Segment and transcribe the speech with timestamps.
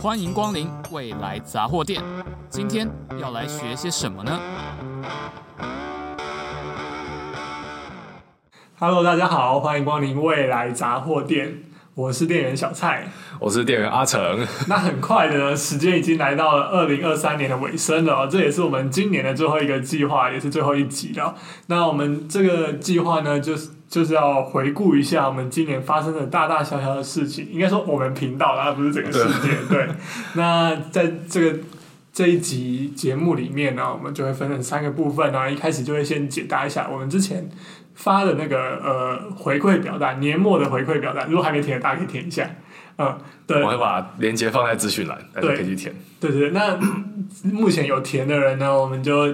[0.00, 2.02] 欢迎光临未来杂货店。
[2.48, 2.88] 今天
[3.20, 4.40] 要来学些什么呢
[8.78, 11.64] ？Hello，大家好，欢迎光临未来杂货店。
[11.94, 13.08] 我是店员小蔡，
[13.38, 14.46] 我是店员阿成。
[14.68, 21.34] 那很快的呢，时间已经来到了二零二三年的尾声了，这也是我们今年的最后一个计划，也是最后一集了。
[21.66, 29.48] 那我们这个计划呢，就是就是要回顾一下我们今年发生的大大小小的事情，应该说我们频道，而不是整个世界。
[29.68, 29.88] 对，对。
[30.34, 31.58] 那在这个
[32.12, 35.50] 这一集节目里面呢，我们就会分成三个部分啊。
[35.50, 37.50] 一开始就会先解答一下我们之前。
[37.92, 42.48] 发的那个呃回馈表单，年末的回馈表单，如果还没填，大家可以填一下。
[42.96, 45.94] 嗯，对，我会把链接放在资讯栏，大家可以去填。
[46.18, 46.78] 对对对，那
[47.52, 49.26] 目前有填的人呢，我们就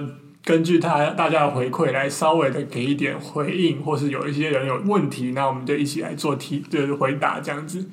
[0.47, 7.85] 根据他大家的回馈来稍微的给一点回应，或是有一些人有问题，那我们就一起来做题，就是回答这样子。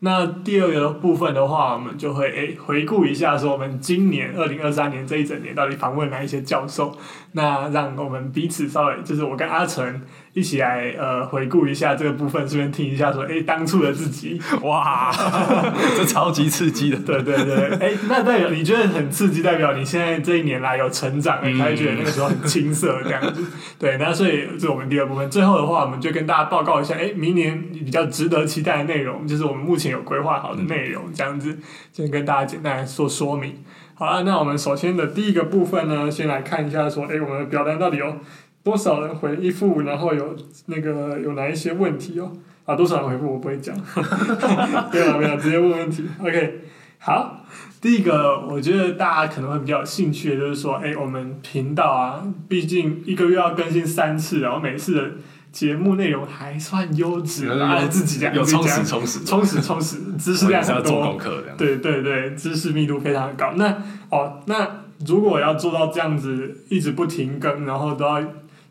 [0.00, 6.94] 那第二个部分的话，我们就会诶、回顾一下，说我们今年二零二三年这一整年到底访问哪一些教授，
[7.32, 10.02] 那让我们彼此稍微就是我跟阿成。
[10.34, 15.12] 一起来呃回顾一下这个部分，顺便听一下说，哎、欸，当初的自己， 哇，
[15.94, 23.44] 这超级刺激的，对对对，哎、欸，那代表你觉得很刺激，代表你现在这一年来有成长，你才会觉得那个时候很青涩这样子，
[23.78, 31.58] 对，那所以这是我们第二部分，最后的话，我们就跟大家报告一下，哎、欸，明年比较值得期待的内容，就是我们目前有规划好的内容，这样子，
[31.92, 33.56] 先跟大家简单来说说明。
[33.94, 38.16] 好了，那我们首先的第一个部分呢，先来看一下说，哎、欸，我们的表单到底有。
[38.62, 39.80] 多少人回复？
[39.82, 42.32] 然后有那个有哪一些问题哦？
[42.64, 43.74] 啊，多少人回复我不会讲，
[44.92, 46.04] 没有没有，直接问问题。
[46.20, 46.60] OK，
[46.98, 47.44] 好，
[47.80, 55.10] 第一个我觉得大家可能会比较有兴趣的，就是说，哎，我们频道啊，毕竟一个月要更新三次，然后每次的
[55.50, 57.48] 节目内容还算优质，
[57.90, 61.18] 自己讲，有充实充实充实充实，知识量很多，
[61.58, 63.54] 对对对，知识密度非常高。
[63.56, 63.76] 那
[64.10, 68.22] 哦，那如果要做到这样子，一直不停更，然后都要。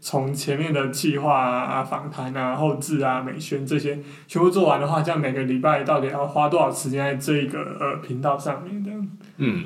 [0.04, 8.90] 从前面的计划啊、访谈啊、后置啊、美宣这些全部做完的话，这样每个礼拜到底要花多少时间在这个呃频道上面的？
[9.38, 9.66] 嗯，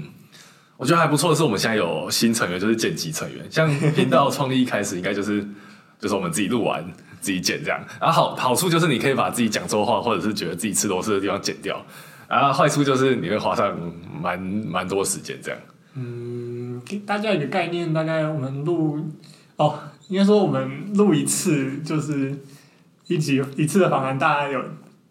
[0.76, 3.50] 我觉得还不错的是，我们现在有新成员，就是剪辑成员。
[3.50, 5.42] 像频道创立一开始，应该就是
[5.98, 6.84] 就是我们自己录完
[7.22, 7.80] 自己剪这样。
[8.02, 11.82] 然后好好处就是你可以把自己讲错话，或者是觉得自己吃螺丝的地方剪掉。
[12.28, 13.74] 然后坏处就是你会花上
[14.22, 15.60] 蛮蛮多时间这样。
[15.94, 19.00] 嗯，给大家一个概念，大概我们录
[19.56, 19.80] 哦。
[20.08, 22.38] 应该说，我们录一次就是
[23.08, 24.62] 一集一次的访谈，大家有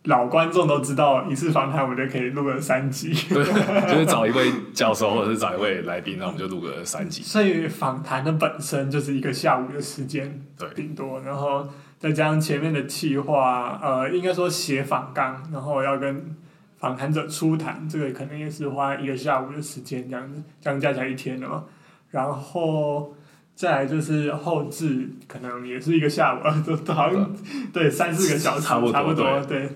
[0.05, 3.13] 老观众都知道，一次访谈我们就可以录个三集。
[3.29, 3.43] 对，
[3.93, 7.23] 就是找一位教授或者是找一位来宾，那我们就录个三集。
[7.23, 11.67] 所以访谈的本身就是一个下午的时间，对，顶多，然后
[11.99, 16.37] 再加上前面的计划，呃，应该说写访纲，然后要跟
[16.79, 21.65] 访谈者初谈，这个可能也是花一个下午的时间，这样子，这样加起来一天了嘛，
[22.11, 23.13] 然后。
[23.55, 27.31] 再来就是后置，可能也是一个下午，都都好像
[27.73, 29.69] 对三四个小时差不多，差不多对。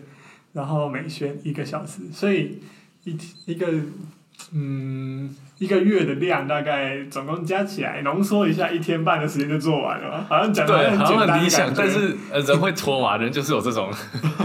[0.52, 2.60] 然后美宣一个小时，所以
[3.04, 3.16] 一
[3.46, 3.68] 一个
[4.52, 10.26] 嗯一个月的量大概总共加起来浓缩一下，一天半的时间就做完了。
[10.28, 13.92] 好像讲的很简单，好像很理想，但是人会拖嘛，人就是有这种，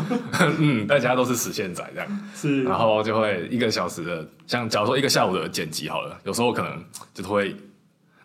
[0.60, 2.20] 嗯，大家都是实现仔这样。
[2.36, 2.64] 是。
[2.64, 6.84] 然后就会一个小时的，像假如说一个下午的剪辑好了，有时候可能
[7.16, 7.56] 就会。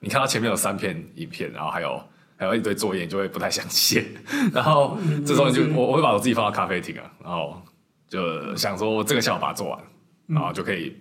[0.00, 2.00] 你看到前面有三片影片，然后还有
[2.36, 4.04] 还有一堆作业，你就会不太想写。
[4.54, 7.60] 然后这时候你就我我会把我自己放到咖啡厅啊，然后
[8.08, 9.78] 就想说我这个下午把它做完，
[10.26, 10.96] 然后就可以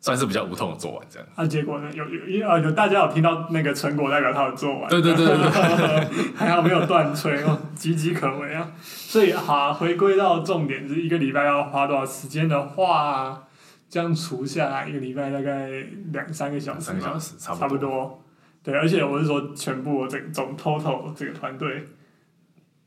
[0.00, 1.28] 算是比较无痛的做完这样。
[1.34, 1.90] 啊，结果呢？
[1.92, 4.88] 有有啊有大家有听到那个成果，代表他有做完。
[4.88, 8.70] 对对对对对， 还好没有断吹哦，岌岌可危啊。
[8.82, 13.48] 所以好，回归到重点，就是一个礼拜要花多少时间的话。
[13.94, 15.68] 这样除下来，一个礼拜大概
[16.12, 18.20] 两三个小时，三个小时差不多。
[18.60, 21.86] 对，而且我是说全部这个总 total 这个团队。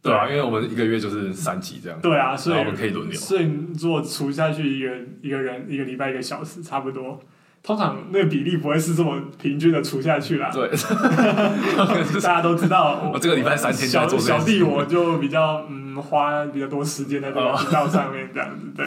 [0.01, 1.97] 对啊，因为我们一个月就是三集这样。
[2.01, 3.17] 对啊，所以我们可以轮流。
[3.17, 7.17] 所以如果除下去一个一个人一个礼拜一个小时，差不多。
[7.63, 10.51] 通常那个比例不会是这么平均的除下去啦。
[10.51, 10.67] 对。
[12.21, 18.65] 大家都知道，我这个礼拜三天小小弟我就比较嗯花比较多时间在这个频道上面这样子。
[18.75, 18.85] 对。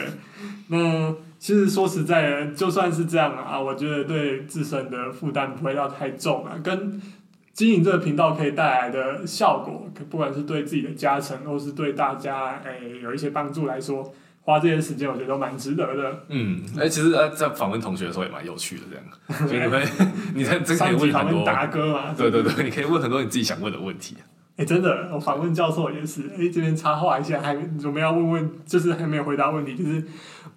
[0.67, 1.15] 那。
[1.41, 6.53] 其实说实在的，就算是这样啊，我觉得对自身的负担不会要太重啊。
[6.63, 7.01] 跟
[7.51, 16.19] 经营这个频道可以带来的效果，不管是对自己的加成，或是对大家诶、欸、有一些帮助来说，花这些时间，我觉得都蛮值得的。
[16.29, 19.83] 嗯，哎、欸，其实呃，在访问同学的时候也蛮有趣的，这样，所以你会，
[20.35, 22.13] 你在这可以问很多达哥嘛？
[22.15, 24.15] 对对对，你可以问很多你自己想问的问题。
[24.57, 26.21] 哎、欸，真的，我访问教授也是。
[26.37, 30.05] 哎、欸，这边插话一下，还我们要问问，就是还没有回答问题，就是。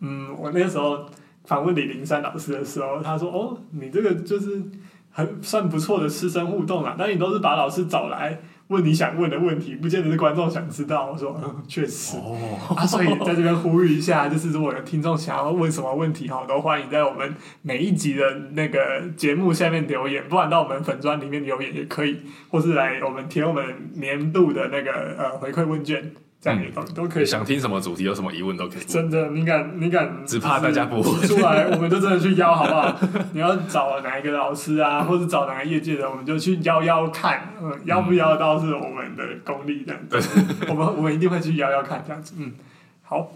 [0.04, 1.06] 嗯，我那时候
[1.44, 4.62] 访问李林山老师的时候，他说：“哦，你这个就是
[5.10, 11.10] 很算不错的师生互动啊，但你都是把老师找来。”问你想问的问题，不见得是观众想知道。
[11.12, 12.16] 我说，嗯， 确实。
[12.16, 12.34] 哦、
[12.74, 22.16] 啊，所以在这边呼吁一下，就是如果有听众想要问什么问题，哈，都欢迎在我们每一集的那个节目下面留言，不然到我们粉专里面留言也可以，
[22.48, 23.62] 或是来我们填我们
[23.96, 26.14] 年度的那个呃回馈问卷。
[26.44, 27.24] 这样也都都可以。
[27.24, 28.84] 想听什么主题，有什么疑问都可以。
[28.84, 30.26] 真的，你敢你敢？
[30.26, 33.00] 只怕大家不会出来，我们就真的去邀，好不好？
[33.32, 37.54] 你要找哪一个老师啊，或者找哪个业界的，我们就去邀邀看。
[37.62, 40.02] 嗯，邀不邀到是我们的功力，这样。
[40.10, 40.20] 对，
[40.68, 42.34] 我们我们一定会去邀邀看，这样子。
[42.38, 42.52] 嗯，
[43.00, 43.32] 好，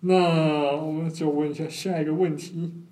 [0.00, 0.16] 那
[0.76, 2.82] 我们就问一下下一个问题。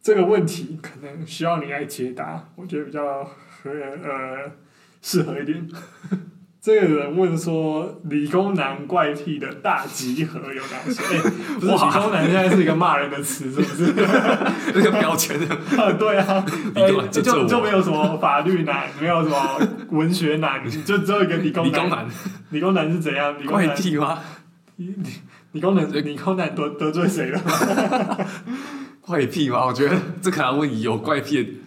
[0.00, 3.70] 这个问题可能需要你来解答，我觉得比较合
[4.02, 4.50] 呃
[5.02, 5.68] 适合一点。
[6.62, 11.20] 这个人问说：“理工男怪癖的大集合有哪些？”欸、
[11.58, 13.94] 不是，理工男现在是一个骂人的词，是不是？
[14.74, 15.40] 那个标签
[15.78, 19.58] 啊，对啊，欸、就就，就没有什么法律男，没有什么
[19.88, 21.72] 文学男，就只有一个理工男。
[21.72, 22.08] 理工男，
[22.50, 23.32] 理工男是怎样？
[23.40, 24.18] 理工男怪癖吗？
[24.76, 24.94] 理
[25.52, 28.26] 理工男，理工男得得罪谁了？
[29.00, 29.64] 怪癖吗？
[29.64, 31.62] 我觉得这可能问有怪癖，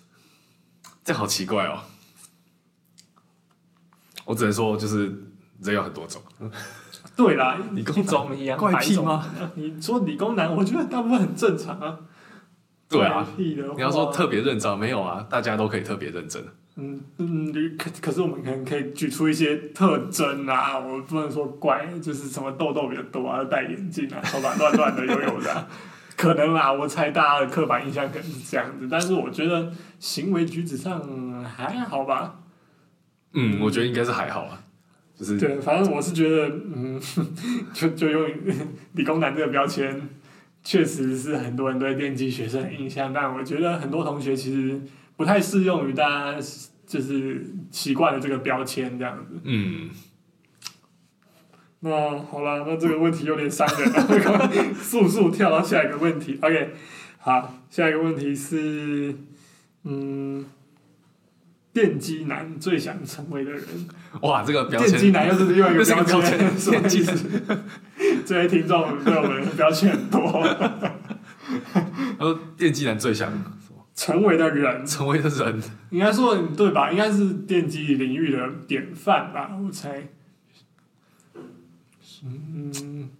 [1.04, 1.80] 这好奇怪哦。
[4.26, 5.06] 我只能说，就是
[5.62, 6.20] 人有很多种。
[7.16, 9.24] 对啦，理工种一样怪癖吗？
[9.54, 11.98] 你说理工男，我觉得大部分很正常啊。
[12.88, 16.44] 对啊，你要说特别认真，没有啊，大家都可以特别认真。
[16.76, 25.66] 嗯嗯，可可是我们可能可以举出一些特征啊，我不能说怪，就是什么痘痘比较多啊，戴眼镜啊，头发乱乱的又有的、啊，
[26.18, 32.40] 可能啦，我猜大家的刻板印象可能是这样子，但是我觉得行为举止上还好吧。
[33.32, 34.62] 嗯，我觉得应该是还好啊，
[35.14, 37.00] 就是对，反正我是觉得，嗯，
[37.74, 38.28] 就就用
[38.94, 40.08] 理工男这个标签，
[40.62, 44.80] 确实是很多人对电机学生的印象，但我觉得很多同学其实
[45.16, 46.40] 不太适用于大家
[46.86, 49.38] 就是习惯了这个标签这样子。
[49.44, 49.90] 嗯，
[51.80, 54.50] 那好了，那这个问题有点伤人了，
[54.80, 56.38] 速速跳到下一个问题。
[56.40, 56.70] OK，
[57.18, 59.14] 好，下一个问题是，
[59.84, 60.46] 嗯。
[61.76, 63.62] 电机男最想成为的人，
[64.22, 64.92] 哇，这个标签。
[64.92, 67.62] 电机男又是另外一个标签，什么意思？
[68.24, 70.42] 这位听众对我们标签很多。
[72.18, 73.30] 他说电机男最想
[73.94, 76.90] 成为的人，成为的人，应该说对吧？
[76.90, 79.54] 应该是电机领域的典范吧？
[79.62, 80.08] 我猜。
[82.24, 83.10] 嗯嗯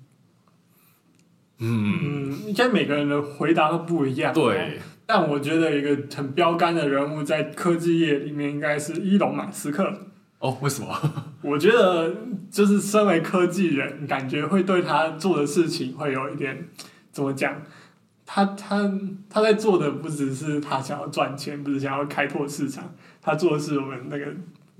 [1.58, 4.32] 嗯，应该每个人的回答都不一样。
[4.32, 4.80] 对。
[5.06, 9.92] 但我觉得一个很标杆的人物在科技业里面应该是伊隆马斯克。
[10.40, 10.94] 哦，为什么？
[11.42, 12.12] 我觉得
[12.50, 16.68] 就是身为科技人，感觉会对他做的事情会有一点
[17.12, 17.62] 怎么讲？
[18.26, 18.90] 他他
[19.30, 22.92] 他在做的不只是他想要赚钱，不是想要开拓市场，
[23.22, 24.26] 他做的是我们那个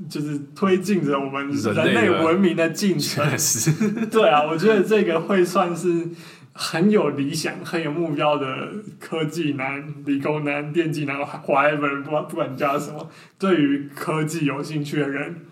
[0.09, 3.25] 就是推进着我们人类文明的进程。
[4.11, 6.09] 对啊，我觉得这个会算是。
[6.57, 8.69] 很有理想、很有目标的
[8.99, 15.43] 科技男、理工男、电机男，whatever，不管不管叫什么，对于科技有兴趣的人，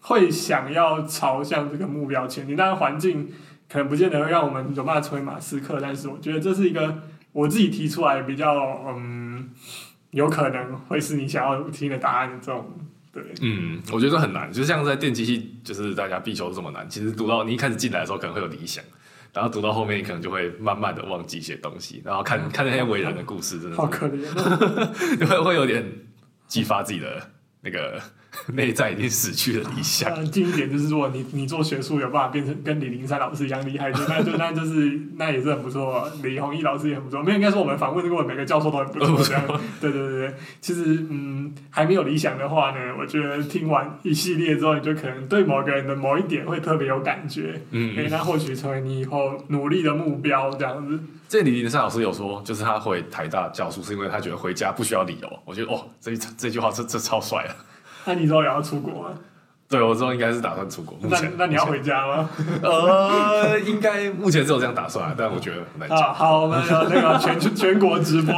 [0.00, 2.54] 会想要朝向这个目标前进。
[2.54, 3.28] 当然，环境
[3.68, 7.02] 可能不见得会让我们有办法成为马斯克，但是我觉得这是一个
[7.32, 9.50] 我自己提出来比较，嗯，
[10.12, 12.70] 有可能会是你想要听的答案这种。
[13.12, 16.88] 对，嗯，我觉得很难，就像在电机系，就是大家必修这么难。
[16.88, 18.84] 其实读到你一开始进来的时候，可能会有理想。
[19.34, 25.84] 然后读到后面，你可能就会慢慢的忘记一些东西，然后看看那些伟人的故事，真的好可怜，哦， 会会有点
[26.46, 27.20] 激发自己的
[27.64, 28.00] 那个。
[28.52, 30.12] 内在已经死去的理想。
[30.32, 36.10] 近一点就是，如果你你做学术有办法变成跟李林山老师一样厉害，就那就那就是那也是很不错。
[36.20, 39.22] 李宏毅老师也很不错，没有应该说我们访问过每个教授都很不错。
[39.22, 39.46] 这样，
[39.80, 47.62] 对对对对，其实嗯，还没有理想的话呢，我觉得听完一系列之后，你就可能对某个人的某一点会特别有感觉。
[47.70, 50.98] 嗯，那或许成为你以后努力的目标这样子。
[51.34, 55.28] 这李林山老师有说，就是他回台大教书，是因为他觉得回家不需要理由。
[55.44, 57.50] 我觉得哦，这这句话这这超帅啊！
[58.04, 59.08] 那你之后也要出国吗？
[59.68, 60.96] 对，我之后应该是打算出国。
[61.02, 62.30] 那那你要回家吗？
[62.62, 66.14] 呃，应该目前只有这样打算，但我觉得很难讲。
[66.14, 68.32] 好，我们有那个全全国直播，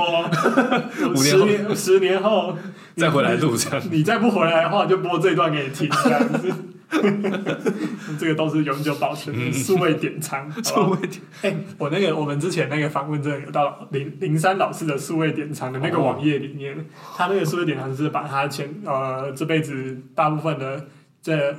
[1.23, 2.57] 十年十年后
[2.97, 3.87] 再回来录这样。
[3.93, 6.51] 你再不回来的话，就播这一段给你听这样子。
[8.19, 10.51] 这个都是永久保存的数位典藏。
[10.63, 20.87] 数位典，哎，我那个我们之前那个访问，真的有到林林山老师的数位典藏的那个网页里面，他那个数位典藏是把他前呃这辈子大部分的
[21.21, 21.55] 这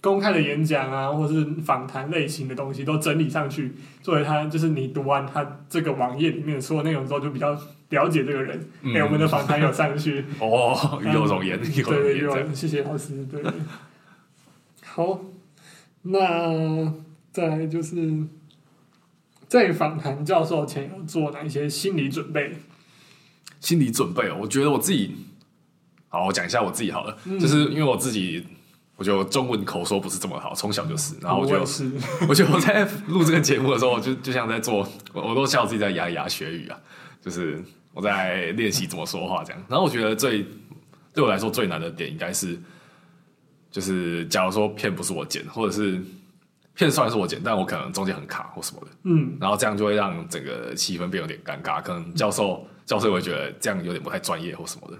[0.00, 3.72] 公开的演讲啊，或是访谈类型的东西都整理上去，
[4.02, 7.56] 作为他就是你读完他这个网页里面所有内容之后，就比较
[7.90, 8.58] 了解这个人。
[8.58, 13.24] 哎、嗯欸，我们的访谈有上去 哦，有容颜，有容对，有谢谢老师。
[13.30, 13.40] 对，
[14.94, 15.18] 好，
[16.02, 16.92] 那
[17.32, 18.24] 再来就是
[19.48, 22.52] 在访谈教授前有做哪一些心理准备？
[23.58, 25.16] 心理准备哦，我觉得我自己，
[26.08, 28.44] 好，我讲一下我自己好了，嗯、就是因为我自己。
[28.94, 31.16] 我觉得中文口说不是这么好，从小就是。
[31.20, 31.66] 然后我就，我，
[32.28, 36.78] 我觉得我在录这个节目的时候，我就就像在做，我，我都笑自己在牙牙学语啊，
[37.20, 37.60] 就是
[37.94, 39.60] 我在练习怎么说话这样。
[39.68, 40.46] 然后我觉得最
[41.14, 42.56] 对我来说最难的点应该是，
[43.72, 46.00] 就是假如说片不是我剪，或者是
[46.74, 54.98] 片虽然是我剪，但我可能中间很卡或什么的，嗯，然后这样就会让整个气氛变有点尴尬，可能教授教授会觉得这样有点不太专业或什么的。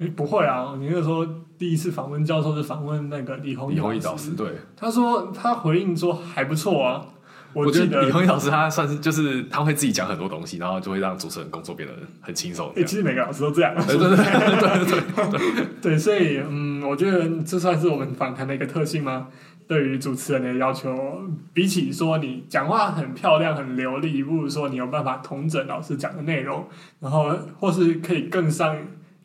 [0.00, 0.74] 哎，不会啊！
[0.78, 1.26] 你那个时候
[1.58, 7.06] 第一次访问教授是访问那个李宏毅老师，对，他说他回应说还不错啊。
[7.52, 12.72] 我觉得李宏毅老师他算是就是他会自己讲很多东西，然后就会让主持人工作变得很轻松。
[12.76, 19.28] 哎，其实每个老师都这样，对对对对对对，对， 所以嗯，我觉得这算是我们访谈的一个特性吗？
[19.66, 26.66] 对于主持人的要求，比起说你讲话很漂亮很流利，不如说你有办法统整老师讲的内容，
[26.98, 28.76] 然后或是可以更上。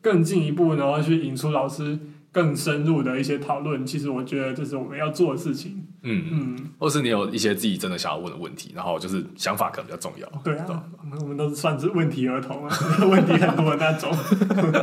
[0.01, 1.97] 更进一步，然后去引出老师
[2.31, 3.83] 更深入的一些讨论。
[3.83, 5.83] 其实我觉得这是我们要做的事情。
[6.07, 10.41] 嗯嗯，或是你有一些自己真的想要问的问题，然后就是想法可能比较重要。
[10.43, 12.77] 对啊，我们我们都是算是问题儿童啊，
[13.09, 14.15] 问题很多的那种。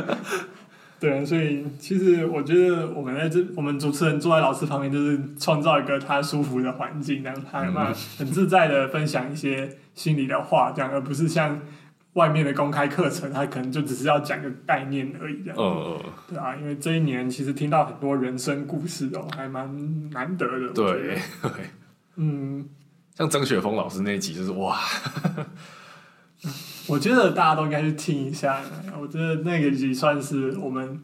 [0.99, 11.59] 对，所以其实我觉得我们在这，我们主持人坐在老师旁边，就是创造一个他舒服的环境，让他嘛很自在的分享一些心里的话，这样，而不是像。
[12.13, 15.57] 外面的公开课程，他可能就只是要讲个概念而已，这样。
[15.59, 16.11] 嗯嗯。
[16.29, 20.69] 对啊，因为这一年其实听到很多人生故事哦，还蛮难得的。
[20.73, 21.51] 对对。
[22.15, 22.69] 嗯，
[23.15, 24.77] 像曾雪峰老师那一集就是哇，
[26.87, 28.61] 我觉得大家都应该去听一下。
[29.01, 31.01] 我觉得那个集算是我们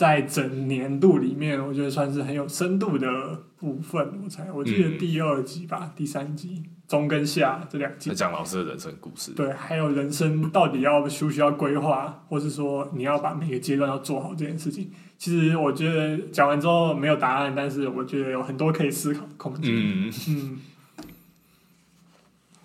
[0.00, 4.18] 在整年度里面，我觉得算是很有深度的部分。
[4.24, 6.62] 我猜，我记得第二集吧，嗯、第三集。
[6.88, 9.32] 中跟下这两集，讲老师的人生故事。
[9.32, 14.90] 对，还有人生到底要需不需要规划，或是说你要把每个阶段要做好这件事情。
[15.18, 19.70] 其实我觉得讲完之后没有答案，但是我觉得有很多可以思考的空间。
[19.70, 20.58] 嗯嗯。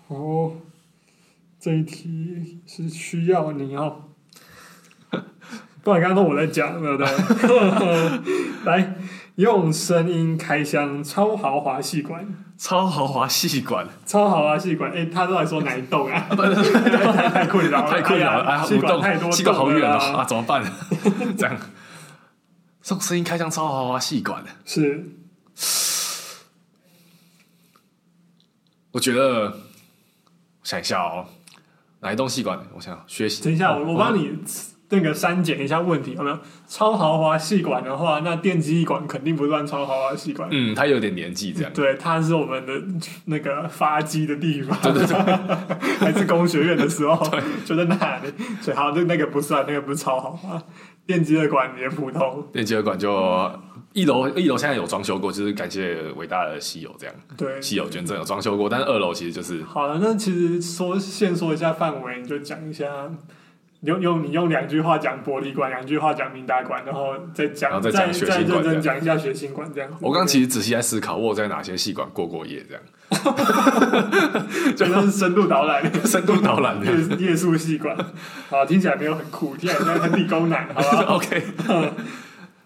[0.08, 0.56] 哦，
[1.60, 4.10] 这一题是需要你要，
[5.86, 7.06] 不然刚刚都我在讲，对不对？
[8.66, 8.94] 来，
[9.36, 12.26] 用声音开箱超豪华细管。
[12.58, 16.26] 超豪华细管，超豪华细管，哎、欸，他都在说哪一栋啊？
[16.34, 20.64] 太太困扰了， 太困扰了，哎呀，细管太多，细管好远哦，啊，怎么办？
[21.38, 21.56] 这样，
[22.82, 25.04] 这种声音开箱超豪华细管，是，
[28.90, 31.26] 我觉得，我想一下哦，
[32.00, 32.58] 哪一栋细管？
[32.74, 33.44] 我想学习。
[33.44, 34.36] 等一下，我我帮你。
[34.88, 36.38] 那个删减一下问题有没有？
[36.68, 40.48] 超豪华细管的话，那电机管肯定不算超豪华细管。
[40.52, 41.72] 嗯，它有点年纪这样。
[41.72, 42.72] 对，它是我们的
[43.24, 44.78] 那个发迹的地方。
[44.82, 47.16] 对对对，还是工学院的时候，
[47.66, 48.32] 就在那里。
[48.60, 50.62] 所以好，那那个不算，那个不是超豪华。
[51.04, 52.46] 电机的管也普通。
[52.52, 53.50] 电机的管就
[53.92, 57.14] 一楼，一楼现在有装修过，就是感谢伟大的西友这样。
[57.36, 59.62] 对，西友捐赠有装修过，但是二楼其实就是。
[59.64, 62.86] 好了，那其实说先说一下范围，你就讲一下。
[63.86, 69.90] 用用你用两句话讲玻璃管，两句话讲明达管，然后再讲，然后再再认真讲一下学新管这样。
[70.00, 72.82] 我刚其实仔细在思考，我在哪些细管过过夜这样，
[74.76, 77.96] 真的是深度导览，深度导览的夜宿细管，
[78.50, 81.04] 好，听起来没有很酷，听起来很理工男，好吧？
[81.16, 81.42] OK。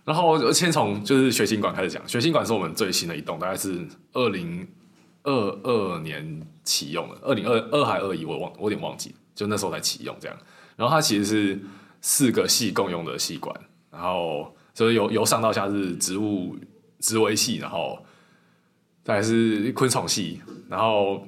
[0.04, 4.66] 然后我先从就是学新管开始讲，学新管是我们最新的一栋，大概是二零
[5.22, 10.36] 二二年启用的，二零二二还二一，我忘我有点忘记，就那时候才启用这样。
[10.80, 11.60] 然后它其实是
[12.00, 13.54] 四个系共用的系管，
[13.90, 16.56] 然后所以由由上到下是植物
[17.00, 18.02] 植微系，然后
[19.04, 21.22] 再来是昆虫系，然后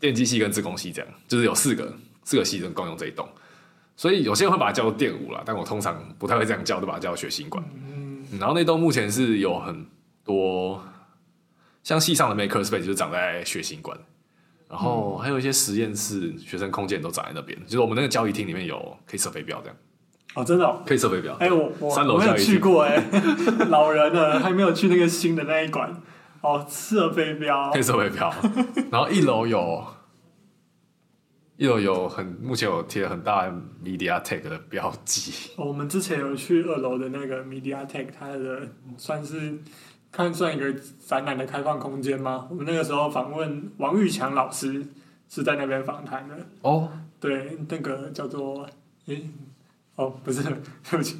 [0.00, 3.28] 电机系跟自工系这样，就是有四个四个系共共用这一栋。
[3.96, 7.62] 所以有些人会把它叫做电五啦，但我通常不太会这样叫，都把它叫学新管。
[7.84, 9.86] 嗯，然后那栋目前是有很
[10.24, 10.82] 多
[11.82, 13.94] 像系上的 Maker Space 就是长在学新管。
[14.72, 19.76] 然后还有一些实验室、学生空间都长在那边，就是我们那个交易厅里面有可以射飞镖这样。
[20.34, 20.82] 哦，真的、哦？
[20.86, 21.34] 可以射飞镖。
[21.34, 22.96] 哎、欸，我我三楼没有去过哎，
[23.68, 25.94] 老人了还没有去那个新的那一馆。
[26.40, 27.70] 哦，射飞镖。
[27.70, 28.34] 可以射飞镖。
[28.90, 29.84] 然后一楼有，
[31.58, 33.52] 一楼有很目前有贴很大
[33.84, 35.50] MediaTek 的标记。
[35.58, 39.58] 哦，我们之前有去二楼的那个 MediaTek，它的算是。
[40.12, 42.46] 看算一个展览的开放空间吗？
[42.50, 44.86] 我们那个时候访问王玉强老师
[45.28, 46.36] 是在那边访谈的。
[46.60, 46.88] 哦，
[47.18, 48.68] 对，那个叫做
[49.06, 49.26] 诶，
[49.96, 51.16] 哦，不是，对不起，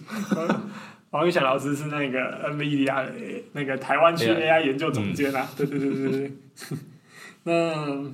[1.11, 3.13] 王玉强老师是那个 NVIDIA 的
[3.53, 5.49] 那个台湾区 AI 研究总监啊。
[5.57, 6.33] 对对对对对。
[7.45, 8.13] 那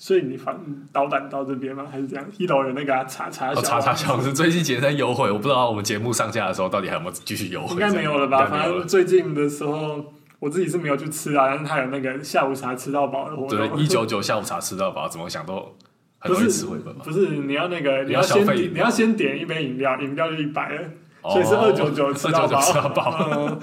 [0.00, 0.56] 所以你反
[0.92, 1.84] 导览到这边吗？
[1.90, 2.24] 还是这样？
[2.38, 7.74] 一楼有那个查查小查查小老师最近节在优惠，我不知道我们节目上架的时候到底还有没有继续优惠？
[7.74, 8.46] 应该没有了吧？
[8.46, 11.48] 反正最近的时候，我自己是没有去吃啊。
[11.48, 13.58] 但是他有那个下午茶吃到饱的活动。
[13.58, 15.76] 对，一九九下午茶吃到饱，怎么想都
[16.20, 17.02] 很容易吃回本嘛。
[17.04, 20.82] 不是，你要那个，你要先你要先点一杯饮料，饮料就一百了，
[21.22, 22.60] 所以是二九九吃到饱。
[22.60, 23.58] 吃到饱，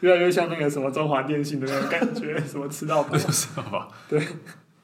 [0.00, 4.22] 越来越像那个什么中华电信的那种感觉，什么吃到饱，吃到饱，对。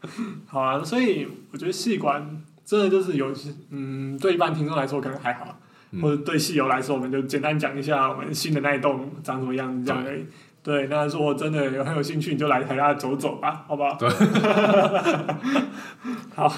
[0.46, 5.58] 好啊，所以我觉得戏馆真的就是有些，嗯，对一般听众来说可能还好，
[5.92, 10.24] 嗯、或者对戏友来说，我们就简单讲一下我们新的那一栋长什么样子这样而已。
[10.62, 13.94] 对，那如果真的有很有兴趣，你就来台下走走吧，好不好？
[13.98, 14.08] 对。
[16.34, 16.50] 好，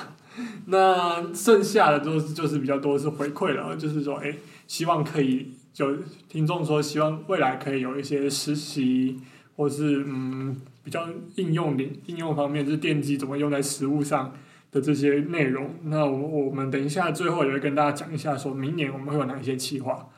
[0.66, 4.38] 那剩下的都是就是比较多是回馈了，就是说，哎、欸，
[4.68, 5.96] 希望可以有
[6.28, 9.20] 听众说，希望未来可以有一些实习，
[9.56, 10.56] 或是嗯。
[10.86, 14.32] 比较应用的应用方面，就是电机怎么用在实物上
[14.70, 15.68] 的这些内容。
[15.82, 20.08] 那我我们等一下最后也会跟大家讲一下，说明年我们会有哪一些计划。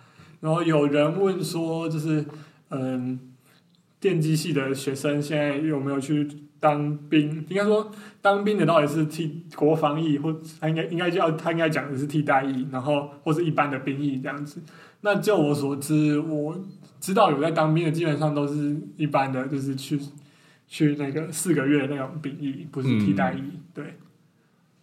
[0.41, 2.23] 然后有人问说，就是
[2.69, 3.19] 嗯，
[3.99, 6.29] 电机系的学生现在有没有去
[6.61, 7.47] 当兵？
[7.49, 14.61] 应该说当兵的到底是替国防役，或他应该应该叫他应该讲的是替代役，然后或是一般的兵役这样子。
[15.01, 16.63] 那就我所知，我
[17.01, 19.99] 知道有在当兵的，基本上都是一般的，就是去。
[20.69, 23.85] 去那个四个月那种兵役，不是替代役，嗯、对。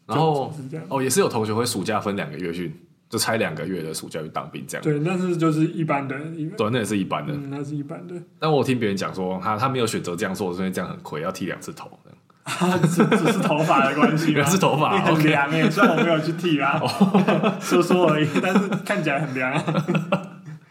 [0.07, 0.53] 然后
[0.89, 2.73] 哦，也是有同学会暑假分两个月去，
[3.09, 4.83] 就拆两个月的暑假去当兵这样。
[4.83, 6.15] 对，那是就是一般的，
[6.57, 8.13] 对，那也是一般的，嗯、那是一般的。
[8.37, 11.99] 但我听别人讲说，他他没有选择这样做，因为这样很亏，要剃两次头。
[12.43, 14.43] 啊，只只是头发的关系吗？
[14.45, 15.67] 是头发，很凉诶。
[15.71, 16.79] 虽然我没有去剃啊，
[17.59, 19.59] 说说而已，但是看起来很凉，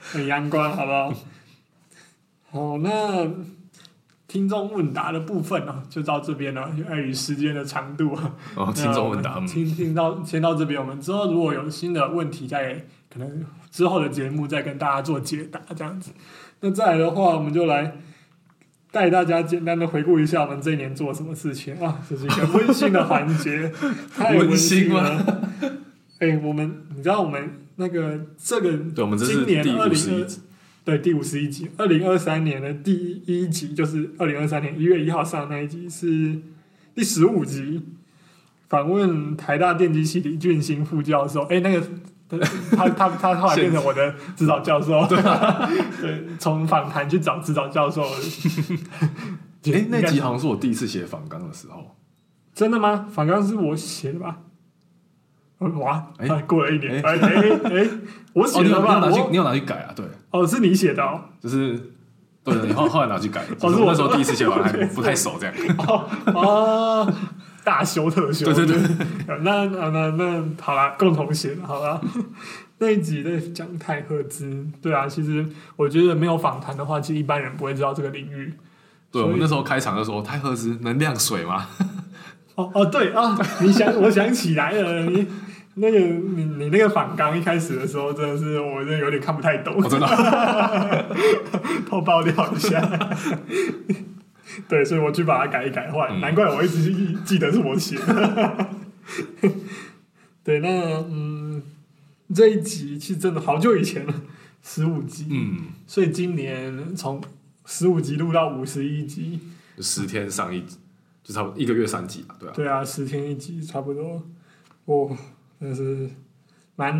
[0.01, 1.13] 很阳光，好不好？
[2.53, 3.29] 好，那。
[4.35, 6.69] 听众问答的部分呢，就到这边了。
[6.89, 8.19] 碍于时间的长度，
[8.57, 10.81] 哦，听众问答，听听到先到这边。
[10.81, 16.11] 我们之后如果有新的问题，再可能之后的节目再跟大家做解答，这样子。
[16.59, 17.97] 那再来的话，我们就来
[18.91, 23.71] 带大家简单的回顾一下我们这一年做什么事情啊， 这是一个温馨的环节，
[24.17, 25.49] 太温馨了。
[26.19, 30.41] 哎、欸，我们你知道我们那个这个，对，我们这是第五十一集。
[30.85, 36.39] 对，第五十一集，二零二三年的第一集，就是二零二三年一月一号上的那一集是
[36.95, 37.83] 第十五集，
[38.69, 41.43] 访问台大电机系李俊兴副教授。
[41.45, 41.87] 哎，那个
[42.77, 45.19] 他他他后来变成我的指导教授， 对，
[46.03, 48.05] 对，从访谈去找指导教授。
[49.73, 51.97] 哎，那集好像是我第一次写访纲的时候，
[52.55, 53.09] 真的吗？
[53.11, 54.41] 访纲是我写的吧？
[55.79, 56.07] 哇！
[56.19, 57.29] 哎，过了一年，哎哎
[57.65, 57.89] 哎，
[58.35, 59.09] 我写的吧？
[59.11, 59.93] 你你有拿去改啊？
[59.95, 61.79] 对，哦，是你写的哦，就是
[62.43, 63.43] 对，你后后来拿去改。
[63.61, 65.55] 哦，是我那时候第一次写完，还 不太熟，这样。
[66.35, 67.13] 哦，
[67.65, 69.09] 大修特修，对对对。
[69.41, 72.01] 那那那那好啦，共同写的好啦。
[72.79, 75.47] 那一集在讲太赫兹，对啊，其实
[75.77, 78.53] 我觉得没有访谈的话，其实一般人不会知道这个领域。
[79.13, 81.69] 对，我们那时候开场就说太赫兹能量水吗？
[82.57, 85.27] 哦哦，对啊，你想，我想起来了，你。
[85.77, 91.17] 那个你你那个反纲一开始的时候，真的是我真的有点看不太懂，哦、真的，
[91.89, 92.81] 偷爆料一下。
[94.69, 96.93] 对，所以我去把它改一改换，嗯、难怪我一直
[97.25, 98.69] 记得是我写的。
[100.45, 100.69] 对，那
[101.09, 101.61] 嗯，
[102.33, 104.15] 这一集其实真的好久以前了，
[104.63, 105.27] 十五集。
[105.31, 105.59] 嗯，
[105.89, 107.21] 所以今年从
[107.65, 109.41] 十五集录到五十一集，
[109.81, 110.77] 十天上一集，
[111.25, 112.53] 就差不多一个月三集，对啊。
[112.55, 114.23] 对啊，十天一集，差不多。
[114.85, 115.17] 哦。
[115.67, 116.11] 那是
[116.77, 116.95] 蛮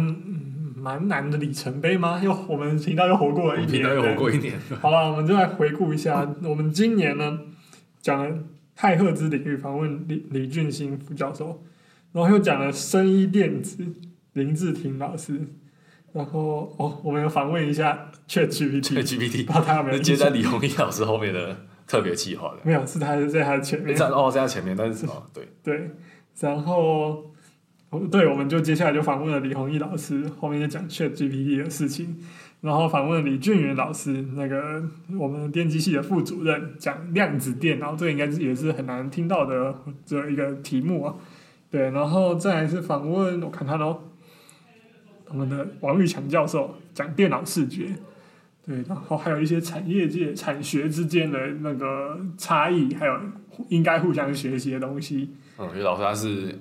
[0.75, 2.19] 蛮难的里程碑吗？
[2.23, 4.59] 又我们频道又活过了一年，频道又活过一年。
[4.81, 7.39] 好了，我们就来回顾一下，我们今年呢
[8.01, 8.39] 讲了
[8.75, 11.63] 太赫兹领域，访问李李俊兴副教授，
[12.13, 13.85] 然后又讲了生医电子
[14.33, 15.41] 林志廷老师，
[16.13, 25.27] 然后哦，我们要访问一下 ChatGPT，ChatGPT，把他们接在李宏毅老师后面的特别计划的，没有，是他是在他的前面，在哦，在他前面，但是什么？
[25.35, 25.91] 对 对，
[26.41, 27.34] 然后。
[28.11, 32.17] 对，我们就接下来就访问了李弘毅老师，后面就讲 ChatGPT 的事情，
[32.61, 34.83] 然后访问了李俊元老师，那个
[35.19, 41.15] 我们电机系的副主任，讲量子电脑，这应该是也是很难听到的这一个题目啊。
[41.71, 44.01] 对，然后再来是访问，我看他喽，
[45.29, 47.89] 我们的王玉强教授讲电脑视觉，
[48.65, 53.19] 对，然后还有一些产业界、产学之间的那个差异，还有
[53.69, 55.31] 应该互相学习的东西。
[55.59, 56.59] 嗯，因为老师他是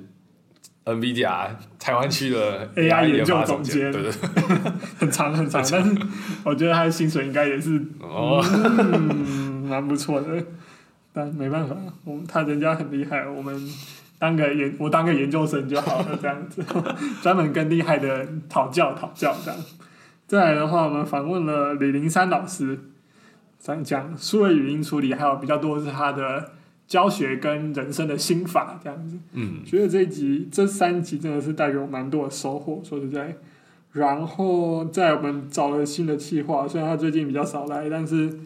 [0.85, 1.47] NVIDIA
[1.79, 4.11] 台湾区的 AI 研究总监，对对，
[4.99, 5.95] 很长很长，但是
[6.43, 10.43] 我觉得他的薪水应该也是哦，嗯，蛮不错的。
[11.15, 13.55] 但没办法，我们他人家很厉害，我们
[14.17, 16.63] 当个研我当个研究生就好了，这样子，
[17.21, 19.59] 专门跟厉害的人讨教讨教这样。
[20.25, 22.79] 再来的话，我们访问了李林山老师，
[23.59, 26.53] 讲讲数位语音处理，还有比较多是他的
[26.87, 29.17] 教学跟人生的心法这样子。
[29.33, 33.35] 嗯，觉得这一集这三集真的是带给我蛮多的收获，说实在。
[33.91, 38.39] 然后在我们找了新的企划，虽然他最近比较少来，但是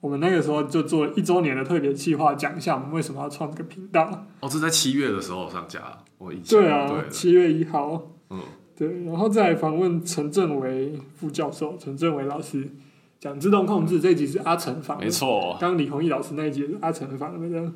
[0.00, 4.26] 我们那个时候就做了一周年的特别企划，讲一下我们为什么要创这个频道。
[4.40, 5.80] 哦，这在七月的时候上架，
[6.18, 8.12] 我一对啊，七月一号。
[8.30, 8.40] 嗯。
[8.76, 12.68] 对，然后再访问陈正维副教授，陈正维老师
[13.24, 15.56] 讲自动控制，这一集是阿成访的，没错。
[15.58, 17.72] 刚李宏毅老师那一集是阿成访的。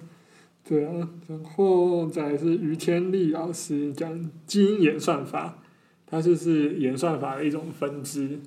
[0.62, 0.92] 对啊，
[1.26, 5.56] 然后再是于天利老师讲基因演算法，
[6.06, 8.38] 它就是演算法的一种分支。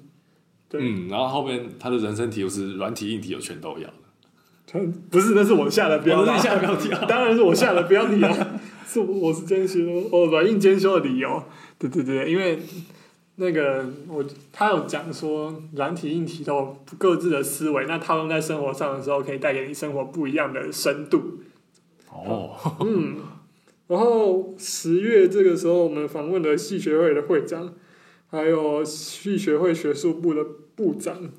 [0.70, 3.94] 对，嗯，然后后面他的人生题又是软体硬体，有全都要的。
[4.68, 4.78] 他
[5.10, 9.80] 不是，那是我下的标题，下的标题啊，当然是我下的标题啊， 是我是兼修
[10.12, 11.44] 哦，软硬兼修的理由。
[11.80, 12.60] 对对对，因为
[13.42, 14.24] 那个我
[14.54, 21.40] 他有讲说，软体硬体都有各自的思维，那套用在生活上的时候，可以带给你生活不一样的深度。
[22.12, 23.18] 哦，嗯，
[23.88, 27.74] 然后十月这个时候，我们访问了系学会的会长，
[28.30, 31.32] 还有系学会学术部的部长，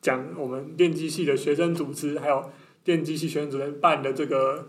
[0.00, 2.48] 讲我们电机系的学生组织，还有
[2.84, 4.68] 电机系学生组织办的这个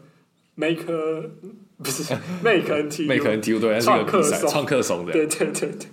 [0.56, 1.32] Make。
[1.78, 5.88] 不是 Make NTU，Make NTU 对，创客怂，创客怂的，对对对对。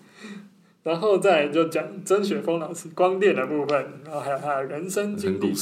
[0.83, 5.53] 然后再就讲曾雪峰老师光电的部分，然后还有他的人生经历，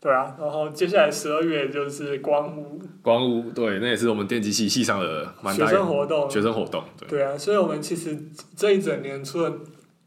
[0.00, 0.34] 对啊。
[0.40, 7.08] 然后接下来十二月就是光屋，光屋对，那也是我们电机系系上的学生活动，学生活动对。
[7.08, 8.18] 对啊，所以我们其实
[8.56, 9.52] 这一整年除了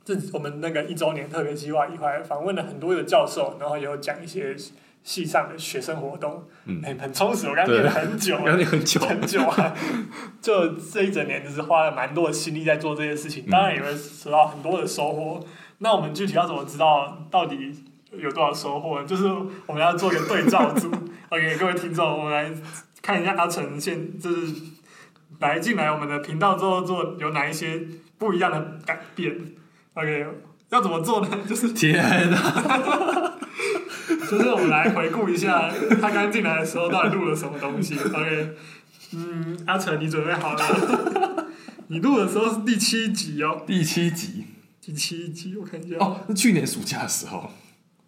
[0.04, 4.56] 这我们那个一周年特别计划以外，访问了很多的教授，然后也有讲一些。
[5.06, 7.48] 系上的学生活动，嗯，很很充实。
[7.48, 9.72] 我刚念了很久，很久很久啊！
[10.41, 13.88] 就这一整年，就是花了蛮多的心力在做这些事情，当然也会
[14.24, 15.39] 得到很多的收获。
[15.39, 17.72] 嗯、那我们具体要怎么知道到底
[18.12, 19.06] 有多少收获呢？
[19.06, 19.26] 就是
[19.68, 20.89] 我们要做一个对照组。
[21.30, 22.52] OK，各位听众，我们来
[23.04, 24.54] 看一下阿成现就是
[25.39, 27.80] 来进来我们的频道之后做有哪一些
[28.18, 29.36] 不一样的改变。
[29.94, 30.26] OK，
[30.70, 31.30] 要怎么做呢？
[31.48, 31.94] 就是天
[32.32, 33.35] 哪！
[34.29, 37.97] 就是我们来回顾一下他刚进来的时候到底录了什么东西。
[37.99, 38.55] OK，
[39.13, 41.47] 嗯，阿成，你准备好了？
[41.88, 43.63] 你录的时候是第七集哦。
[43.65, 44.45] 第七集，
[44.81, 45.97] 第七集，我看一下。
[45.97, 47.51] 哦，是去年暑假的时候。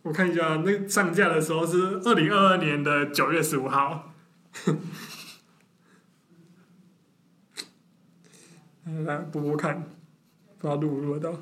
[0.02, 4.14] 我看一下，那上架的时候是二零二二年的九月十五号。
[9.06, 9.84] 来播播看，
[10.58, 11.38] 不知道录不录得到。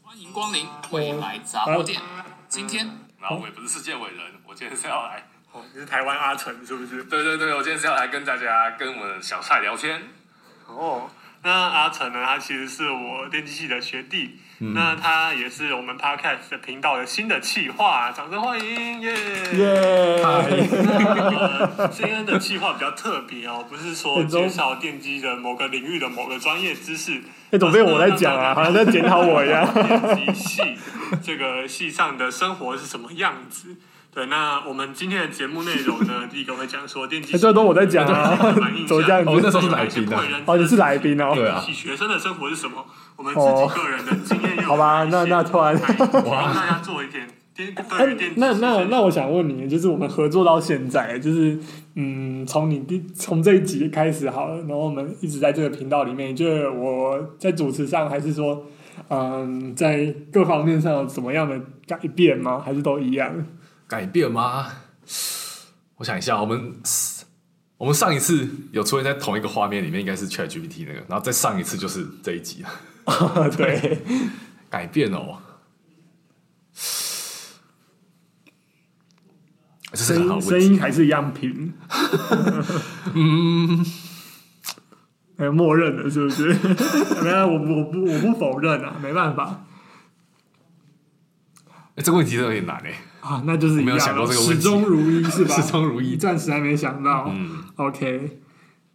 [0.00, 2.00] 欢迎光临未来杂货店。
[2.48, 2.88] 今天，
[3.24, 7.04] 然后我也不是世界伟人，我今天是要来，哦，你是台湾阿成是不是？
[7.04, 10.02] 对对对，我今天是要来跟大家跟我们小蔡聊天。
[10.66, 11.10] 哦，
[11.42, 12.22] 那阿成呢？
[12.22, 14.42] 他其实是我电机系的学弟。
[14.60, 19.12] 嗯、那他也是我们 Podcast 的频道的新的企划，掌声欢迎耶！
[19.54, 20.24] 耶！
[21.90, 27.20] 今天的企划比较特别哦，不是说介绍电机的某个领域的某个专业知识。
[27.50, 29.68] 哎，总被我在讲啊，好像在检讨我一样。
[29.74, 30.78] 电机系
[31.22, 33.76] 这个系上的生活是什么样子？
[34.14, 38.36] 对，那我们今天的节目内容呢，第一个会讲说电机，这都我在讲啊，
[38.86, 39.28] 怎么这样子？
[39.28, 41.60] 哦，那时候是来宾啊，哦，你是来宾哦，对啊。
[41.60, 42.86] 学生的生活是什么？
[43.16, 44.64] 我们自己个人的经验。
[44.64, 48.32] 好吧，那那突然，帮大家做一点电对电。
[48.36, 51.58] 那那那我想问你，就是我们合作到现在，就是
[51.96, 58.64] 嗯，从你第从这一集开始好了，然后我们一直在这个频道里面，就是我在主持上，还是说
[59.08, 62.62] 嗯，在各方面上有什么样的改变吗？
[62.64, 63.44] 还是都一样？
[63.94, 64.72] 改变吗？
[65.94, 66.74] 我想一下，我们
[67.76, 73.50] 我们上一次有出现在同一个画面里面，应该是 ChatGPT 那个，然后再上一次就是这一集了。
[73.56, 74.02] 对，
[74.68, 75.38] 改变哦，
[79.92, 81.72] 声音声音还是一样平。
[83.14, 83.86] 嗯，
[85.36, 86.52] 哎，默认的是不是？
[87.22, 89.64] 没有，我我不我不否认啊，没办法。
[91.94, 92.92] 哎，这个问题真的有点难哎。
[93.24, 95.54] 啊，那就是一样，始终如一是吧？
[95.56, 97.24] 始终如一，暂时还没想到。
[97.34, 98.38] 嗯，OK。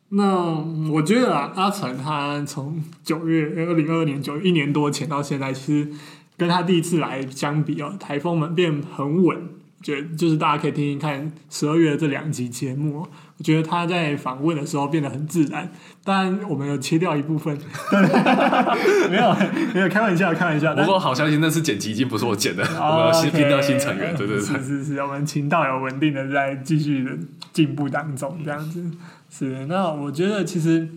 [0.10, 0.54] 那
[0.92, 5.92] 我觉得啊，阿成他从九月二零二二年九月一年多前到现在，其实
[6.38, 9.38] 跟他第一次来相比哦，台风门变很稳。
[9.82, 15.72] 觉得就是大家可以听听看十二月的这两集节目，我觉得他在访问的时候变得很自然。
[16.04, 17.58] 当然，我们有切掉一部分，
[19.10, 19.36] 没有
[19.74, 20.76] 没有开玩笑，开玩笑。
[20.76, 27.12] 不过好消息，那次剪辑已经不是我剪的，哦、我们新听到新成员，对对对，是是是，我们情道有稳定的在继续的
[27.54, 28.84] 进步当中，这样子
[29.30, 29.66] 是。
[29.68, 30.90] 那我觉得其实，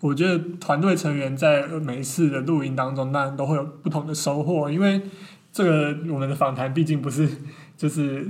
[0.00, 5.00] 我觉得团队成员在每一次的录音当中，当然都会有不同的收获，因为
[5.52, 7.28] 这个我们的访谈毕竟不是。
[7.84, 8.26] 就是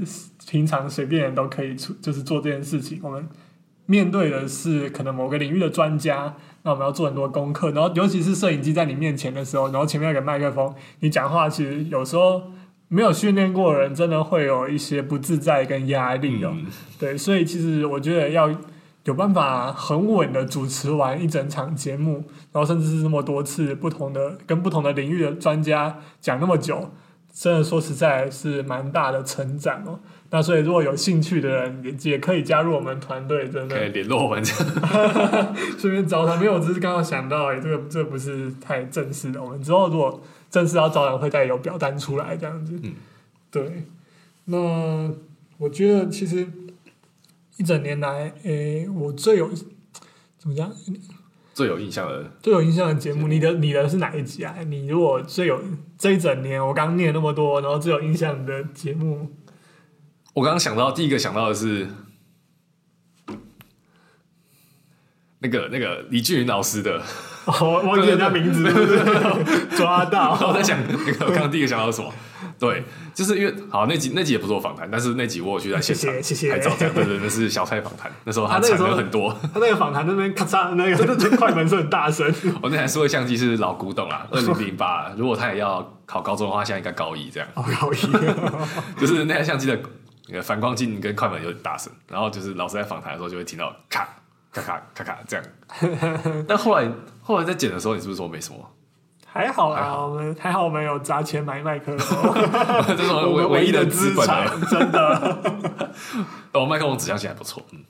[0.49, 2.99] 平常随便人都可以出，就是做这件事情。
[3.05, 3.25] 我们
[3.87, 7.71] 面对的是可能某个领域的专家，那我们要做很多功课。
[7.71, 12.43] 然后，尤其是摄影机在你面前的时候，然后前面有个麦克风，你讲话其实有时候
[12.89, 16.51] 没有训练过的人，真的会有一些不自在跟压力哦。
[16.53, 16.67] 嗯、
[16.99, 18.53] 对，所以其实我觉得要
[19.05, 26.91] 有办法很稳的主持完一整场节目，然后甚至是这么多次不同的跟不同的领域的专家讲那么久。
[27.35, 29.99] 真的说实在，是蛮大的成长哦。
[30.31, 34.45] 那所以如果有兴趣的人，也也可以加入我们团队，真的可以联络我们，
[35.77, 36.37] 顺便找他。
[36.37, 39.43] 没有，我只是刚刚想到，哎，这个这个不是太正式的。
[39.43, 42.79] 我们之后如果正式要招人，会再有表单出来这样子。
[42.83, 42.95] 嗯，
[43.51, 43.85] 对。
[44.45, 45.13] 那
[45.59, 46.47] 我觉得其实
[47.57, 49.51] 一整年来，诶，我最有
[50.39, 50.71] 怎么讲？
[51.55, 54.55] 最有印象的，最有印象的节目，你的你的是哪一集啊？
[54.67, 55.63] 你如果最有
[55.97, 59.31] 这一整年，我刚念那么多，然后最有印象的节目，
[60.35, 61.87] 我刚刚想到第一个想到的是
[65.39, 67.01] 那个那个李俊云老师的，
[67.45, 68.65] 哦，忘记人家名字，
[69.77, 70.37] 抓到。
[70.49, 72.13] 我在想那个，我刚刚第一个想到什么？
[72.59, 76.13] 对，就是因为好那集那集也不是我访谈，但是那集我有去在现场
[76.51, 82.33] 拍照，对对对，那是小蔡访谈，那时候他产生很多，他那个访谈那边咔嚓，那个 那快门是很大声。
[82.63, 87.49] 我那台数位相机是老古董啊，二零零八，如果他也要考高中的话，现在应该高一这样。
[87.55, 87.97] 哦，高一，
[89.01, 94.09] 就是那台相机的反光镜跟快门有点大声，然后就是老师在访谈的时候就会听到咔
[94.53, 95.45] 咔咔咔咔这样。
[96.49, 98.59] 但后来后来在剪的时候，你是不是说没什么？
[99.35, 102.33] 还好啦，我们还好，我们有砸钱买麦克风，
[102.97, 104.25] 这是我们唯唯一的资本，
[104.71, 105.39] 真的。
[106.55, 107.81] 哦，麦克风指向性还不错，嗯。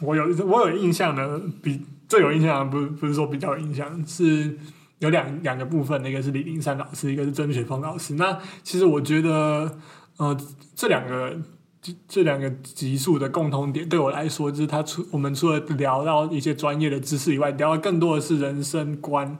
[0.00, 4.56] 我有我有印象的，比最有印象的不不是说比较有印象，是
[5.00, 8.14] 有两两个部分，一个是李林山老师，一个是曾雪峰老师。
[8.14, 9.76] 那其实我觉得，
[10.18, 10.36] 呃，
[10.76, 11.36] 这两个
[11.82, 19.36] 这这两个级数的共同点，对我来说，就是他除我们除了聊到一些专业的知识以外，聊到更多的是人生观。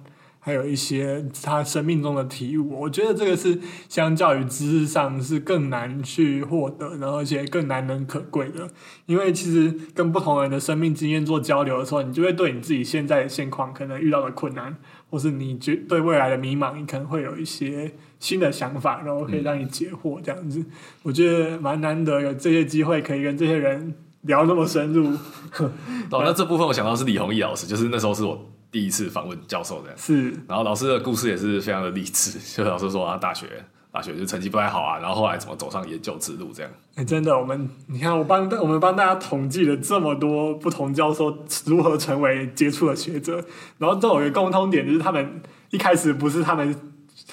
[0.46, 8.68] 还有一些他生命中的体悟，我觉得这个是相较于知识上是更难去获得，然后而且更难能可贵的。
[9.06, 14.76] 因为其实跟不同人的生命经验做交流的时候，你就会对你自己现在的现况可能遇到的困难，
[15.08, 20.20] 或是你觉对未来的迷茫，你可能会有一些新的想法，然后可以让你解惑。
[20.20, 20.66] 这样子，嗯、
[21.04, 25.06] 我觉得蛮难得有这些机会可以跟这些人聊那么深入。
[26.12, 28.53] 哦，那这部分我想到是李弘毅老师，就是那时候是我。
[28.74, 33.46] 第一次访问教授这样，是，然后老师的故事也是非常的励志， 就老师说他大学
[33.92, 36.72] 大学就成绩不太好啊，然后后来怎么走上研究之路这样。
[36.96, 43.40] 哎、欸，真的，我们你看我帮我们帮大家统计了这么多不同教授如何成为杰出的学者，
[43.78, 46.74] 然后都有一个共通点，就是他们一开始不是他们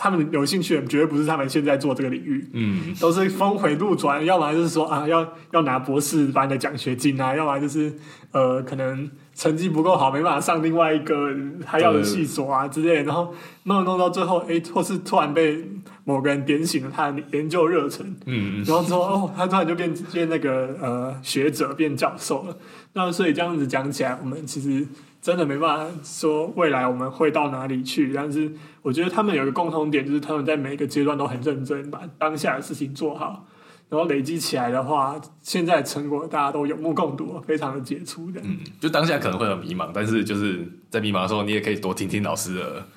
[0.01, 7.93] 他们有兴趣的，绝对不是他们现在做这个领域，嗯，都是峰回路转，要不然就是说啊要要拿博士班的奖学金啊，要不然就是
[8.31, 9.09] 呃可能。
[9.33, 11.33] 成绩不够好，没办法上另外一个
[11.65, 13.33] 还要的系所啊之类的，然后
[13.63, 15.65] 弄弄到最后，哎，或是突然被
[16.03, 22.55] 某个人点醒了他的研究热忱，嗯，然后之后哦，他突然就变变那个呃学者，变教授了。
[22.93, 24.85] 那所以这样子讲起来，我们其实
[25.21, 33.45] 真的没办法说未来我们会到哪里去，但是我觉得他们有一个共同点，就是他们在每一个阶段都很认真，把当下的事情做好。
[33.87, 38.39] 然后累积起来的话，现在成果大家都有目共睹，非常的杰出的。
[38.41, 42.87] 嗯，就当下可能会很迷茫，但是就是在迷茫的时候，你也可以多听听老师的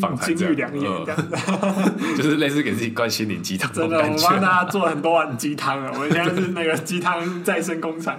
[0.00, 1.36] 访谈，金玉良言这样子，
[2.00, 3.72] 嗯、 就是类似给自己灌心灵鸡汤。
[3.72, 5.92] 真的，我们帮大家做很多碗鸡汤了。
[5.94, 8.18] 我们现在是那个鸡汤再生工厂，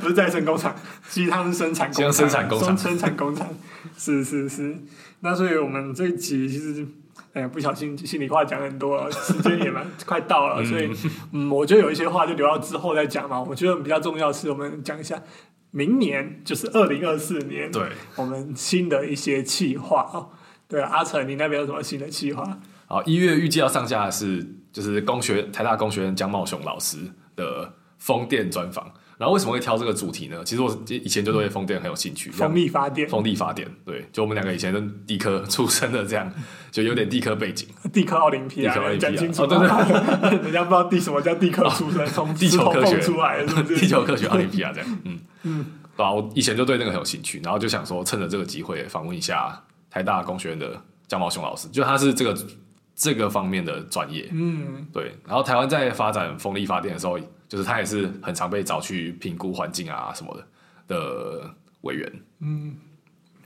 [0.00, 0.74] 不是再生工厂，
[1.08, 3.48] 鸡汤生产工厂，生产工厂，生产工厂，
[3.96, 4.76] 是是是。
[5.20, 6.86] 那所以我们这一集其实。
[7.32, 10.90] 哎呀，不小心心里话讲很多，时间也蛮快到了，所以
[11.32, 13.38] 嗯，我觉得有一些话就留到之后再讲嘛。
[13.38, 15.22] 我觉得比较重要的是，我们讲一下
[15.70, 17.82] 明年，就是二零二四年，对，
[18.14, 20.30] 我们新的一些企划哦。
[20.68, 22.58] 对，阿成，你那边有什么新的计划？
[22.86, 26.98] 好，一月预计要上架的是，就是工学台大工学院江茂雄老师
[27.34, 28.92] 的风电专访。
[29.18, 30.44] 然后为什么会挑这个主题呢？
[30.44, 36.30] 其实我以前就对风电很有兴趣，风力发电，风力发电，对，就我们两个以前是地科出身的，这样
[36.70, 39.56] 就有点地科背景， 地科奥林匹亚，讲清楚，哦，对
[40.30, 43.00] 对， 人家不知道地什么叫地科出身，从 地球科学。
[43.00, 45.18] 出来的，地球科学奥林匹亚这样，嗯。
[45.44, 49.62] 嗯，对啊，我以前就对那个很有兴趣，然后就想说趁着这个机会访问一下
[49.96, 50.78] 台大工学院的
[51.08, 52.46] 江茂雄老师，就他是这个
[52.94, 57.18] 这个方面的专业，嗯，对，然后台湾在发展风力发电的时候。
[57.48, 60.46] 就是他也是很常被找去评估环境啊什么的
[60.88, 62.12] 的委员。
[62.40, 62.74] 嗯，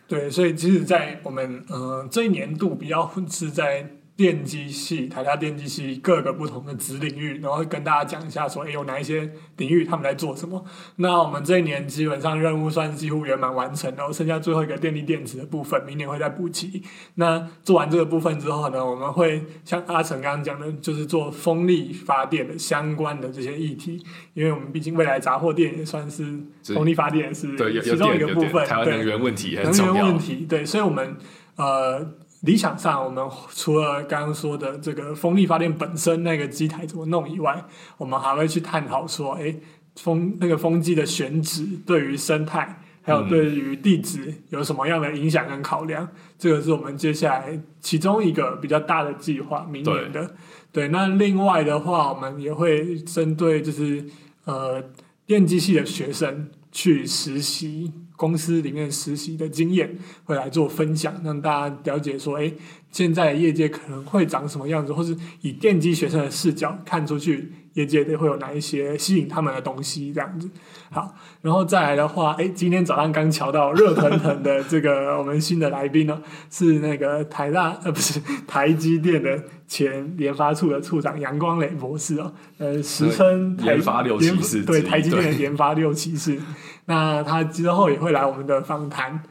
[0.09, 4.00] 对，所以其实，在我们呃这一年度比较是在。
[4.21, 10.63] 电机系，台大电机系各个不同的子领域，然后跟大家讲一下说，哎，有哪一些领域他们在做什么？
[10.97, 16.83] 那我们这一年基本上任务算是几乎圆满完成，然后剩下最后一个电力电池的部分，明年会再补齐。
[17.15, 24.05] 那做完这个部分之后呢，我们会像阿成刚刚讲的，就是做风力发电的相关的这些议题，
[24.35, 26.41] 因为我们毕竟未来杂货店也算是
[26.75, 31.17] 风力发电是其中一个部分，台湾能源问题很重要，能源问题对，所以我们
[31.57, 32.07] 呃。
[32.43, 33.23] 理想上，我们
[33.55, 37.63] 除了刚刚说的这个风力发电本身那个机台怎么弄以外，
[37.99, 39.55] 我们还会去探讨说，哎，
[39.97, 46.03] 风那个风机的选址对于生态还有对于地质有什么样的影响跟考量？
[46.05, 50.27] 嗯、这个是我们接下来其中一个比较大的计划，明年的。
[50.73, 54.03] 对，对，那另外的话，我们也会针对就是
[54.45, 54.83] 呃
[55.27, 57.93] 电机系的学生去实习。
[58.21, 62.53] 公司里面实习的经验会来做分享，让大家了解说，哎，
[62.93, 70.51] 现在业界可能会长什么样子，或是以电机学生的视角看出去，业界会有哪一些吸引他们的东西，这样子。
[70.93, 86.41] 好，然后再来的话，哎，今天早上刚瞧到热腾腾的这个我们新的来宾呢，是那个台大呃不是台积电的前研发处的处长杨光磊博士哦，呃，时称研发六骑士，对台积电的研发六骑士。
[86.87, 89.23] 那他之后也会来我们的访谈，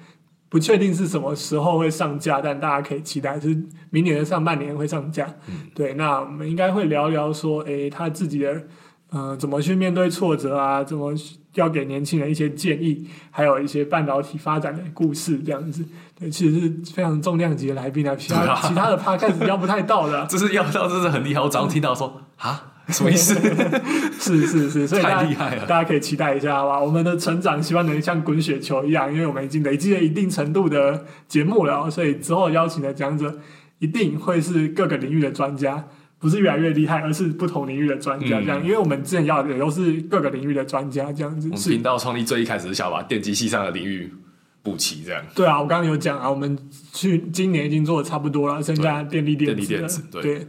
[0.47, 3.47] 不确定是什么时候会上架，但大家可以期待是
[3.89, 5.27] 明年的上半年会上架。
[5.49, 8.67] 嗯、对，那我们应该会聊聊说，诶、欸，他自己的嗯、
[9.11, 11.13] 呃，怎么去面对挫折啊，怎么
[11.55, 15.83] 要给年轻人一些建议，还有一些半导体发展的故事这样子。
[16.19, 21.41] 对，其实是非常重量级的来宾啊，其他其他的 podcast 邀不太到的， 这是邀不到，这是很厉害。
[21.41, 22.73] 我早上听到说啊。
[22.89, 23.35] 什么意思？
[24.19, 26.79] 是是是，所以太厉害了，大家可以期待一下，好吧？
[26.79, 33.37] 我们的成长希望能像滚雪球一样，因为我们已经累积了一定程度的节目了，所以之后邀请的讲者
[33.77, 35.85] 一定会是各个领域的专家，
[36.19, 38.61] 不是越来越厉害，而是不同领域的专家这样。
[38.61, 41.47] 嗯、因为我们之前要的也都是各个领域的专家这样子。
[41.47, 44.13] 我们频道创立最一开始是想把电机系上的领域
[44.61, 45.23] 补齐，这样。
[45.33, 46.57] 对啊，我刚刚有讲啊，我们
[46.93, 50.47] 去今年已经做的差不多了，剩下电力电子，电力电子对，对，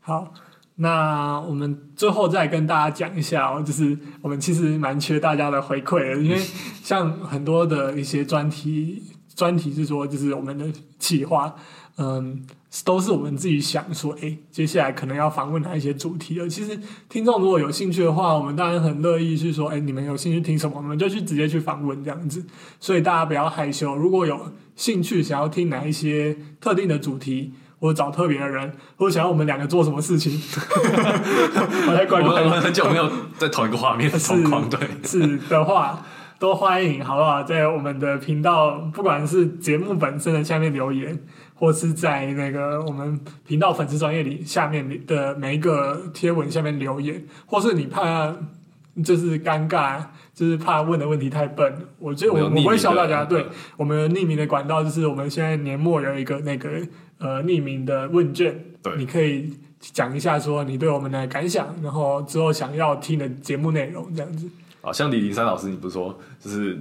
[0.00, 0.34] 好。
[0.76, 6.36] 那我们最后再跟大家讲一下哦，就是我们其实蛮缺大家的回馈的，因为
[6.82, 9.00] 像很多的一些专题，
[9.34, 10.64] 专题是说就是我们的
[10.98, 11.54] 企划，
[11.98, 12.44] 嗯，
[12.84, 16.48] 都是我们自己想说，哎，接下来可能要访问哪一些主题的。
[16.48, 22.44] 其实听众如果有兴趣的话，我们当然很乐意去说，哎，你们有兴趣听什么，我们就去直接去访问这样子。
[22.80, 27.52] 所以大家不要害羞，如果有兴趣想要听哪一些特定的主题。
[27.80, 30.32] 或找特别的人，或者想要我们两个做什么事情，
[31.86, 32.24] 我在关。
[32.24, 36.02] 我们很久没有在同一个画面同框对，是的话，
[36.44, 37.42] 都欢迎，好不好？
[37.42, 41.18] 在我们的频道，不管是节目本身的下面留言，
[41.54, 48.30] 或是在那个我们频道粉丝专业里下面的每一个贴文下面留言，或是你怕
[49.02, 50.02] 就是尴尬，
[50.34, 53.24] 就是怕问的问题太笨，我觉得我我不会笑大家。
[53.24, 53.46] 对，
[53.78, 56.68] 我们匿名的管道就是我们现在年末有一个那个。
[57.18, 64.46] 呃，匿名的问卷，对，你可以讲一下说你对我们的感想，然后之后想要听的节目内容这样子。
[64.84, 66.78] 好像李林山老师，你不是说就是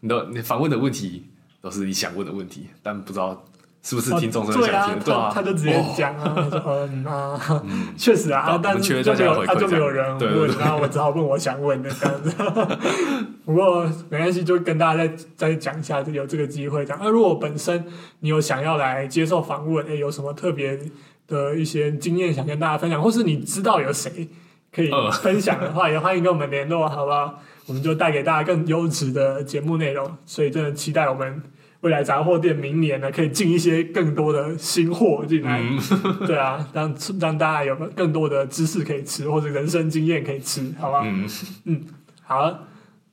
[0.00, 1.26] 你的你访问的问题
[1.60, 3.44] 都是你想问的问题，但不知道
[3.82, 4.98] 是不是听众真的想听？
[5.04, 7.64] 对啊，他就直接讲啊，说嗯啊，
[7.98, 12.32] 确实啊，但是就没有他就没有人问，然后我只好问我想问的这样子。
[13.44, 17.00] 不过没关系，就跟大家再再讲一下，有这个机会这样。
[17.02, 17.84] 那如果本身
[18.20, 20.78] 你有想要来接受访问，诶，有什么特别
[21.26, 24.28] 的一些经验想跟大家分享，或是你知道有谁
[24.74, 24.90] 可以
[25.22, 27.38] 分享的话，也欢迎跟我们联络，好不好？
[27.66, 30.16] 我们就带给大家更优质的节目内容。
[30.26, 31.42] 所以真的期待我们。
[31.82, 35.80] 未来杂货店明年呢，可以进一些更多的新货进来，嗯、
[36.24, 41.02] 对啊，让让大家有更多的知识可以吃，或者人生经验可以吃，好吧？
[41.04, 41.28] 嗯
[41.64, 41.80] 嗯，
[42.22, 42.56] 好，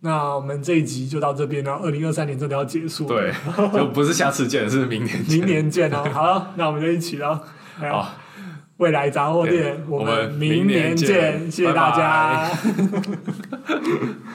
[0.02, 1.78] 那我们这一集就到这边了。
[1.78, 3.34] 二零二三年真的要结束，对，
[3.74, 6.08] 就不是下次见，是明年，明年见哦。
[6.14, 7.42] 好，那我们就一起了。
[7.90, 8.14] 好，
[8.80, 12.50] 未来杂货店我们明年见谢谢大家。